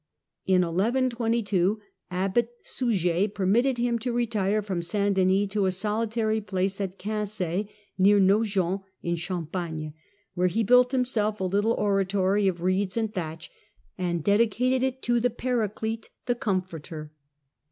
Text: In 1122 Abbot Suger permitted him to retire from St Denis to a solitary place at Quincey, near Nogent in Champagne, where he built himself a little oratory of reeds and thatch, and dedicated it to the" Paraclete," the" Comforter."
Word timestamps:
In 0.47 0.63
1122 0.63 1.79
Abbot 2.09 2.49
Suger 2.63 3.27
permitted 3.27 3.77
him 3.77 3.99
to 3.99 4.11
retire 4.11 4.63
from 4.63 4.81
St 4.81 5.15
Denis 5.15 5.49
to 5.49 5.67
a 5.67 5.71
solitary 5.71 6.41
place 6.41 6.81
at 6.81 6.97
Quincey, 6.97 7.69
near 7.99 8.19
Nogent 8.19 8.81
in 9.03 9.15
Champagne, 9.15 9.93
where 10.33 10.47
he 10.47 10.63
built 10.63 10.91
himself 10.91 11.39
a 11.39 11.43
little 11.43 11.73
oratory 11.73 12.47
of 12.47 12.63
reeds 12.63 12.97
and 12.97 13.13
thatch, 13.13 13.51
and 13.95 14.23
dedicated 14.23 14.81
it 14.81 15.03
to 15.03 15.19
the" 15.19 15.29
Paraclete," 15.45 16.09
the" 16.25 16.33
Comforter." 16.49 17.11